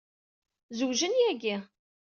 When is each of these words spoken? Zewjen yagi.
Zewjen 0.77 1.13
yagi. 1.21 1.55